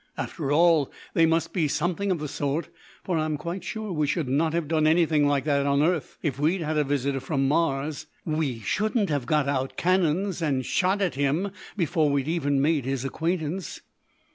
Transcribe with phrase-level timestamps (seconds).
[0.17, 2.69] After all they must be something of the sort,
[3.03, 6.39] for I'm quite sure we should not have done anything like that on earth if
[6.39, 8.07] we'd had a visitor from Mars.
[8.25, 13.05] We shouldn't have got out cannons and shot at him before we'd even made his
[13.05, 13.79] acquaintance.